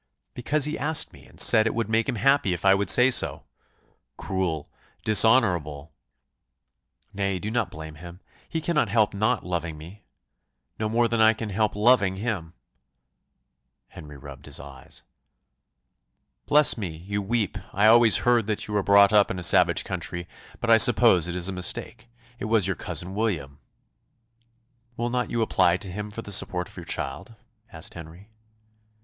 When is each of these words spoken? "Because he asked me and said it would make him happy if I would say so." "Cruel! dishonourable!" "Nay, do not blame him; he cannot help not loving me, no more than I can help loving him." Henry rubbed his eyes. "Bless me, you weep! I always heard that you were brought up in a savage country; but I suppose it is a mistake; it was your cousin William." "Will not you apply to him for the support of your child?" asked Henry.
"Because 0.33 0.65
he 0.65 0.79
asked 0.79 1.13
me 1.13 1.27
and 1.27 1.39
said 1.39 1.67
it 1.67 1.75
would 1.75 1.87
make 1.87 2.09
him 2.09 2.15
happy 2.15 2.53
if 2.55 2.65
I 2.65 2.73
would 2.73 2.89
say 2.89 3.11
so." 3.11 3.43
"Cruel! 4.17 4.67
dishonourable!" 5.03 5.93
"Nay, 7.13 7.37
do 7.37 7.51
not 7.51 7.69
blame 7.69 7.93
him; 7.93 8.19
he 8.49 8.61
cannot 8.61 8.89
help 8.89 9.13
not 9.13 9.43
loving 9.45 9.77
me, 9.77 10.01
no 10.79 10.89
more 10.89 11.07
than 11.07 11.21
I 11.21 11.33
can 11.33 11.49
help 11.51 11.75
loving 11.75 12.15
him." 12.15 12.53
Henry 13.89 14.17
rubbed 14.17 14.47
his 14.47 14.59
eyes. 14.59 15.03
"Bless 16.47 16.75
me, 16.79 16.89
you 16.97 17.21
weep! 17.21 17.55
I 17.71 17.85
always 17.85 18.17
heard 18.25 18.47
that 18.47 18.67
you 18.67 18.73
were 18.73 18.81
brought 18.81 19.13
up 19.13 19.29
in 19.29 19.37
a 19.37 19.43
savage 19.43 19.83
country; 19.83 20.25
but 20.59 20.71
I 20.71 20.77
suppose 20.77 21.27
it 21.27 21.35
is 21.35 21.47
a 21.47 21.51
mistake; 21.53 22.09
it 22.39 22.45
was 22.45 22.65
your 22.65 22.75
cousin 22.75 23.13
William." 23.13 23.59
"Will 24.97 25.11
not 25.11 25.29
you 25.29 25.43
apply 25.43 25.77
to 25.77 25.91
him 25.91 26.09
for 26.09 26.23
the 26.23 26.31
support 26.31 26.67
of 26.67 26.75
your 26.75 26.87
child?" 26.87 27.35
asked 27.71 27.93
Henry. 27.93 28.31